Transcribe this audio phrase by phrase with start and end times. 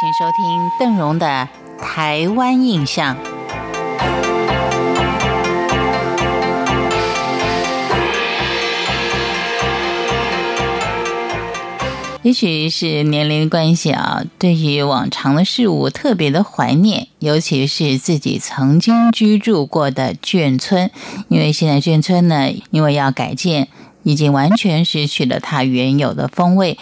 [0.00, 1.48] 请收听邓荣的
[1.82, 3.16] 《台湾印象》。
[12.22, 20.92] 也许是年龄关系啊，对于往常的事物特别的怀念，尤其是自己曾经居住过的眷村，
[21.26, 23.66] 因为现在眷村呢，因为要改建，
[24.04, 26.78] 已经完全失去了它原有的风味。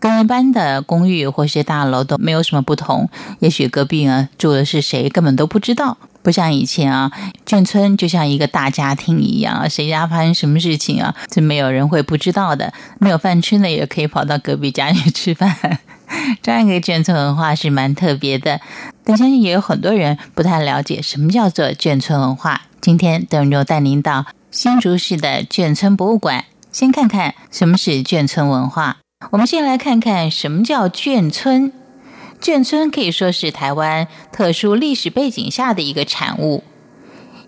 [0.00, 3.08] 跟一般的公寓或是大楼都没有什么不同。
[3.40, 5.98] 也许隔壁呢住的是谁，根本都不知道。
[6.20, 7.10] 不像以前啊，
[7.46, 12.72] 眷村就像一个大家庭一样，谁家发生什么事情啊，这没有人会不知道的。
[12.98, 15.56] 没有饭吃呢，也可以跑到隔壁家去吃饭。
[16.42, 18.60] 这样一个眷村文化是蛮特别的，
[19.04, 22.62] 但相信也有很多人不太了解什么叫做眷村文化。
[22.80, 28.98] 今天邓就带您到新竹市的眷村博物馆，先看看什么是眷村文化。
[29.32, 31.72] 我们先来看看什么叫眷村。
[32.40, 36.62] 眷村可以说是台湾特殊历史背景下的一个产物。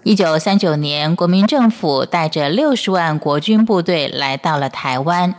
[0.03, 5.33] 一九三九年，国民政府带着六十万国军部队来到了台湾。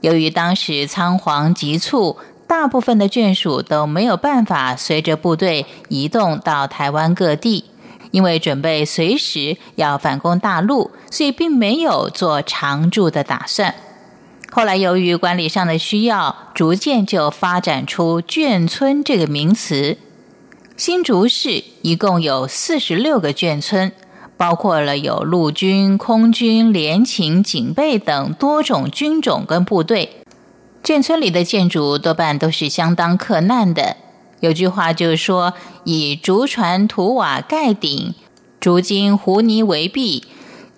[0.00, 7.64] 由于当时仓皇急促，大部分的眷属都没有办法随着部队移动到台湾各地，
[8.12, 13.74] 因为准备随时要反攻大陆，所以并没有做常住的打算。
[14.56, 19.98] 后来，由于管理上的需要，逐渐就发展出眷村这个名词。
[20.76, 23.90] 新竹市一共有四十六个眷村，
[24.36, 30.18] 包括了有陆军、空军、联勤、警备等多种军种跟部队。
[30.84, 33.96] 眷村里的建筑多半都是相当克难的。
[34.38, 38.14] 有句话就是说：“以竹船土瓦盖顶，
[38.60, 40.22] 竹筋糊泥为壁。”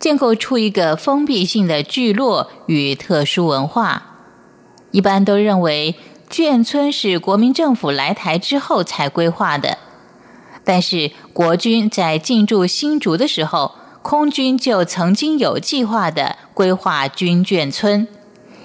[0.07, 4.05] 建构出一个封闭性的聚落与特殊文化，
[4.93, 5.97] 一般都认为
[6.31, 9.79] 眷村是国民政府来台之后才规划的。
[10.63, 18.07] 但是国军在进驻新竹的时候，空军就曾经有计划的规划军眷村。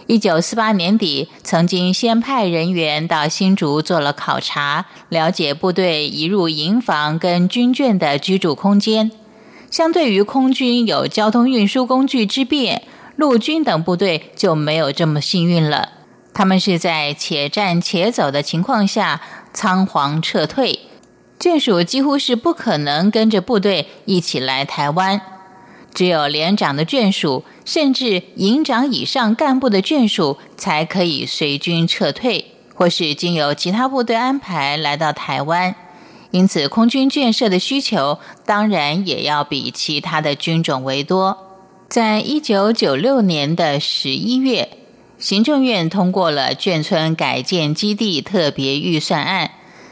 [0.05, 9.09] 一九四八年底，曾经先派人员到新竹做了考察，了解部队移入营房跟军眷的居住空间。
[9.71, 12.83] 相对于空军有交通运输工具之便，
[13.15, 15.89] 陆军等部队就没有这么幸运了。
[16.33, 19.21] 他们是在且战且走的情况下
[19.53, 20.79] 仓皇撤退，
[21.39, 25.21] 眷属几乎是不可能跟着部队一起来台湾。
[25.93, 35.75] 只有连长的眷属，甚至营长以上干部的眷属，才可以随军撤退，或是经由其他部队安排来到台湾。
[36.31, 41.37] 因此，空军建设的需求当然也要比其他的军种为多。
[41.89, 44.69] 在一九九六年的十一月，
[45.19, 49.51] 行政院通过了眷村改建基地特别预算案，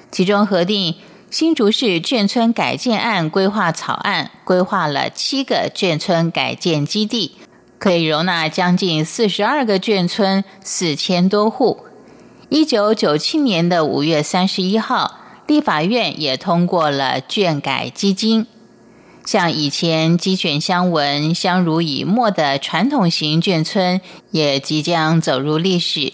[0.10, 0.96] 其中核定
[1.30, 7.34] 新竹市眷村改建案规划草案，规划了七个眷村改建基地，
[7.78, 11.86] 可以容纳将近四十二个眷村，四千多户。
[12.48, 15.18] 一九九七年的五月三十一号。
[15.50, 18.46] 立法院也通过了眷改基金，
[19.26, 24.00] 像以前鸡犬相闻、相濡以沫的传统型眷村，
[24.30, 26.14] 也即将走入历史。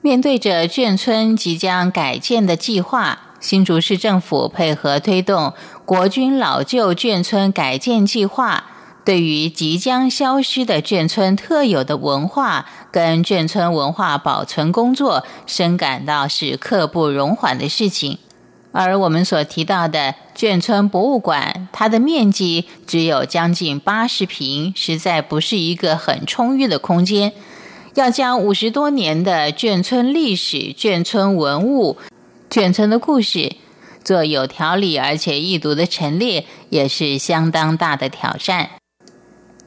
[0.00, 5.52] 面对着眷村即将改建的计划，新竹市政府配合推动
[5.84, 8.64] 国军老旧眷村改建计划，
[9.04, 18.18] 对于即将消失的眷村特有的文化跟眷村文化保存工作，深感到是刻不容缓的事情。
[18.76, 27.32] 而我们所提到的眷村博物馆，它的面积只有将近八十平，实在不是一个很充裕的空间。
[27.94, 31.96] 要将五十多年的眷村历史、眷村文物、
[32.50, 33.54] 眷村的故事
[34.02, 38.70] 做有条理而且易读的陈列，也是相当大的挑战。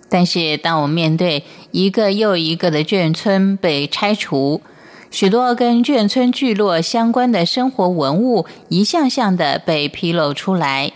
[0.09, 4.61] 但是，当我面对一个又一个的眷村被拆除，
[5.09, 10.91] 许多跟眷村聚落相关的生活文物，一项项的被披露出来。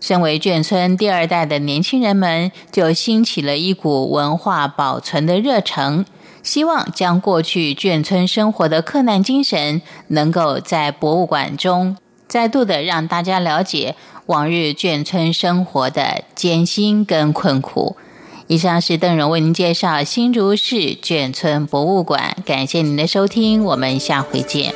[0.00, 6.04] 身为眷村第二代的年轻人们，就兴起了一股文化保存的热诚，
[6.42, 13.94] 希望将过去眷村生活的克难精神，能够在博物馆中再度的让大家了解
[14.26, 17.96] 往日眷村生活的艰辛跟困苦。
[18.46, 24.73] 以上是邓荣为您介绍新竹市眷村博物馆，感谢您的收听，我们下回见。